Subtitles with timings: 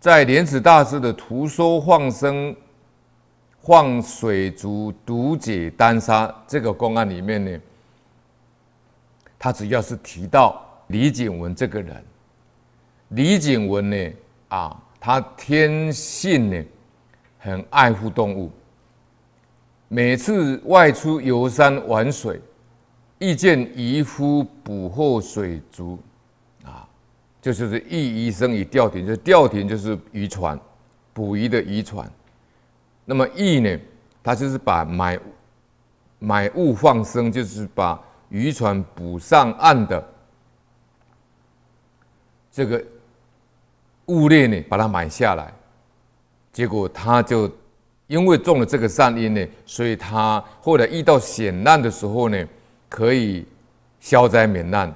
[0.00, 2.54] 在莲池大师的图说放生
[3.60, 7.60] 放水族毒解丹砂这个公案里面呢，
[9.38, 12.04] 他主要是提到李景文这个人。
[13.08, 14.12] 李景文呢，
[14.48, 16.64] 啊，他天性呢
[17.38, 18.52] 很爱护动物，
[19.88, 22.40] 每次外出游山玩水，
[23.18, 25.98] 遇见渔夫捕获水族，
[27.52, 30.58] 就是“一鱼生以钓艇”，就是钓艇就是渔船，
[31.12, 32.10] 捕鱼的渔船。
[33.04, 33.78] 那么“义”呢，
[34.22, 35.18] 他就是把买
[36.18, 40.08] 买物放生，就是把渔船捕上岸的
[42.50, 42.84] 这个。
[44.10, 45.52] 物类呢，把它买下来，
[46.50, 47.46] 结果他就
[48.06, 52.48] 因为种了这个善因呢，所以他后来遇到险难的时候呢，
[52.88, 53.46] 可以
[54.00, 54.90] 消灾免难。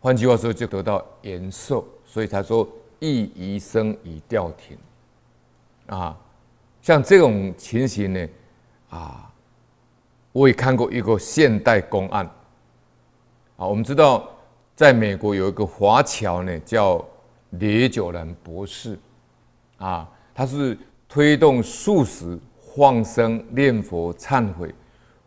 [0.00, 2.68] 换句话说，就得到延寿，所以才说
[2.98, 4.76] 一鱼生以吊停。
[5.86, 6.16] 啊，
[6.82, 8.28] 像这种情形呢，
[8.90, 9.32] 啊，
[10.32, 12.24] 我也看过一个现代公案。
[13.56, 14.28] 啊，我们知道
[14.74, 17.04] 在美国有一个华侨呢，叫。
[17.50, 18.98] 李九兰博士，
[19.78, 20.76] 啊，他是
[21.08, 22.38] 推动素食、
[22.74, 24.74] 放生、念佛、忏悔，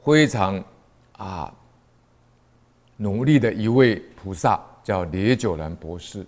[0.03, 0.61] 非常
[1.13, 1.51] 啊
[3.01, 6.25] 努力的一位菩萨，叫李九兰博士。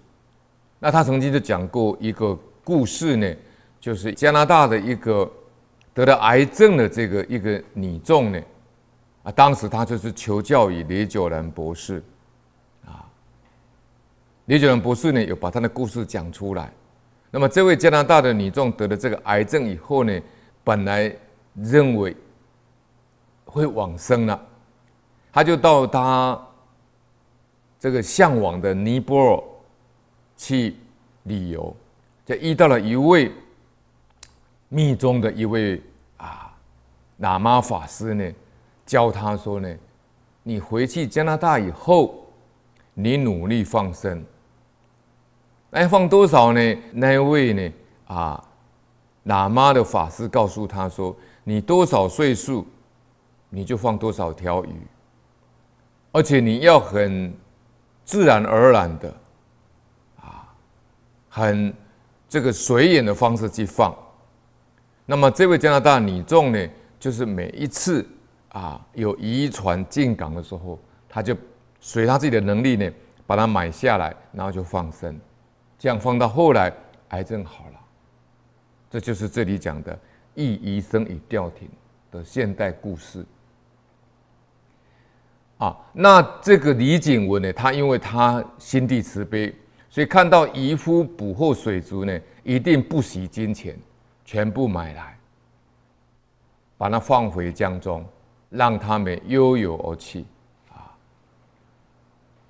[0.80, 2.34] 那他曾经就讲过一个
[2.64, 3.36] 故事呢，
[3.80, 5.30] 就是加拿大的一个
[5.94, 8.42] 得了癌症的这个一个女众呢，
[9.24, 12.02] 啊，当时他就是求教于李九兰博士。
[12.86, 13.04] 啊
[14.46, 16.72] 李九兰博士呢，有把他的故事讲出来。
[17.30, 20.22] 那么，这位加拿大的女众得了这个癌症以后呢，
[20.64, 21.14] 本来
[21.56, 22.16] 认为
[23.46, 24.42] 会往生了，
[25.32, 26.42] 他就到他
[27.82, 29.44] 这个向往的尼泊尔
[30.38, 30.78] 去
[31.24, 31.76] 旅游，
[32.26, 33.30] 就遇到了一位
[34.70, 35.82] 密宗的一位
[36.18, 36.56] 啊
[37.20, 38.32] 喇嘛法师呢，
[38.86, 39.76] 教他说呢，
[40.44, 42.16] 你回去加拿大以后。
[42.94, 44.22] 你努力放生，
[45.70, 46.78] 那放多少呢？
[46.92, 47.74] 那位呢？
[48.06, 48.44] 啊，
[49.26, 52.68] 喇嘛的法师告诉他说：“你多少岁数，
[53.48, 54.76] 你就放多少条鱼，
[56.12, 57.34] 而且你要很
[58.04, 59.14] 自然而然的，
[60.20, 60.54] 啊，
[61.30, 61.74] 很
[62.28, 63.96] 这个随缘的方式去放。
[65.06, 66.70] 那么这位加拿大女众呢，
[67.00, 68.08] 就是每一次
[68.50, 71.36] 啊有渔船进港的时候，他就。
[71.84, 72.88] 随他自己的能力呢，
[73.26, 75.20] 把它买下来，然后就放生，
[75.80, 76.72] 这样放到后来，
[77.08, 77.80] 癌症好了。
[78.88, 80.00] 这就是这里讲的
[80.36, 81.68] “一医生与吊艇”
[82.12, 83.26] 的现代故事。
[85.62, 89.54] 啊，那这个李景文呢，他因为他心地慈悲，
[89.92, 93.78] 所以看到渔夫捕获水族呢，一定不惜金钱，
[94.26, 95.16] 全部买来，
[96.80, 98.04] 把它放回江中，
[98.50, 100.26] 让他们悠游而去。
[100.70, 100.90] 啊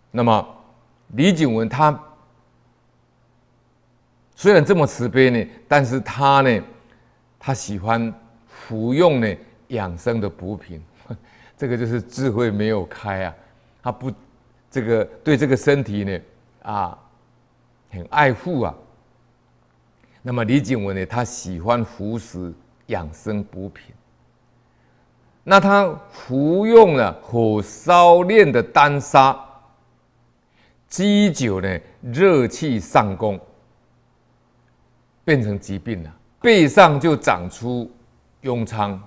[0.09, 0.47] 那么，
[1.09, 2.01] 李景文他
[4.37, 6.63] 虽然这么慈悲呢，但是他呢，
[7.37, 8.13] 他喜欢
[8.47, 9.35] 服用呢
[9.67, 10.81] 养生的补品，
[11.61, 13.35] 这个就是智慧没有开啊，
[13.83, 14.11] 他不
[14.71, 16.19] 这个对这个身体呢
[16.63, 16.97] 啊
[17.91, 18.73] 很爱护啊。
[20.23, 22.51] 那么李景文呢，他喜欢服食
[22.87, 23.93] 养生补品，
[25.43, 29.39] 那他服用了火烧炼的丹砂。
[30.87, 33.39] 积久呢，热气上攻，
[35.23, 36.11] 变成疾病了，
[36.41, 37.87] 背上就长出
[38.41, 38.99] 痈疮。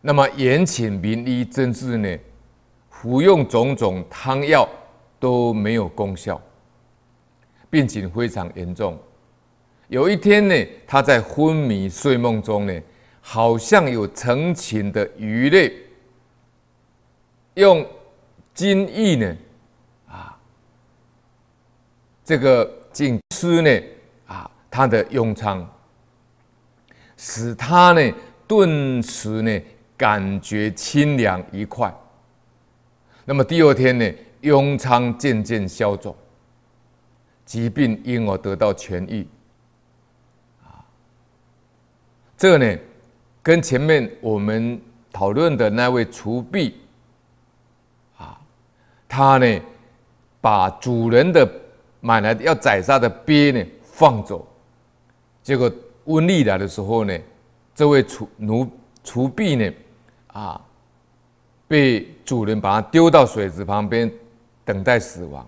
[0.00, 2.18] 那么延请名医诊治呢，
[2.88, 4.68] 服用种种汤药
[5.18, 6.40] 都没有功效，
[7.68, 8.98] 病情非常严重。
[9.88, 10.54] 有一天呢，
[10.86, 12.80] 他在昏迷睡梦中呢，
[13.20, 15.72] 好像有成群的鱼类
[17.54, 17.84] 用
[18.54, 19.36] 金翼呢。
[20.06, 20.38] 啊
[22.24, 23.82] 这个紧吃呢，
[24.26, 25.66] 啊，他的痈疮，
[27.16, 28.12] 使他呢
[28.46, 29.60] 顿时呢
[29.98, 31.94] 感觉清凉愉快。
[33.26, 34.10] 那么第二天呢，
[34.40, 36.16] 痈疮渐渐消肿，
[37.44, 39.26] 疾病因而得到痊愈。
[40.64, 40.80] 啊，
[42.38, 42.80] 这个呢，
[43.42, 44.80] 跟前面我们
[45.12, 46.74] 讨论的那位厨婢，
[48.16, 48.40] 啊，
[49.06, 49.60] 他呢
[50.40, 51.46] 把主人的。
[52.00, 54.46] 买来的要宰杀的鳖呢，放走，
[55.42, 55.68] 结果
[56.06, 57.18] 瘟疫来的时候呢，
[57.74, 58.70] 这位厨奴
[59.02, 59.68] 厨婢呢，
[60.38, 60.60] 啊，
[61.66, 64.08] 被主人把它丢到水池旁边，
[64.64, 65.44] 等待死亡。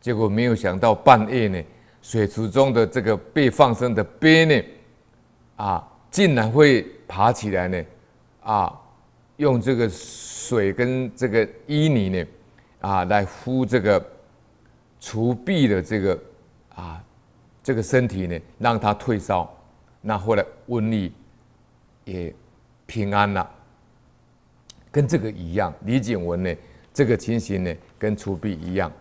[0.00, 1.60] 结果没有想到半夜呢，
[2.00, 4.64] 水池中的这个被放生的鳖呢，
[5.56, 7.84] 啊，竟然会爬起来呢，
[8.44, 8.80] 啊，
[9.38, 12.26] 用这个水跟这个淤泥呢，
[12.80, 14.00] 啊，来敷这个
[15.00, 16.18] 池壁的这个
[16.76, 17.02] 啊，
[17.60, 19.52] 这个身体呢，让它退烧，
[20.00, 21.12] 那后来瘟疫
[22.04, 22.32] 也
[22.86, 23.50] 平安了。
[24.90, 26.54] 跟这个一样，李景文呢，
[26.92, 28.92] 这个情形呢，跟出币一样。